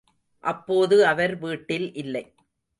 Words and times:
அப்போது 0.43 1.05
அவர் 1.05 1.35
வீட்டில் 1.35 1.93
இல்லை. 1.93 2.25